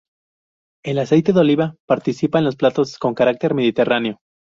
[0.83, 4.17] El aceite de oliva participa en los platos con carácter mediterráneo.